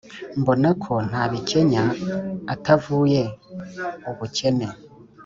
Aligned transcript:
mbona 0.39 0.69
ko 0.83 0.93
nta 1.09 1.23
bikenya 1.31 1.83
atavuye 2.53 3.21
ubukene, 4.09 4.67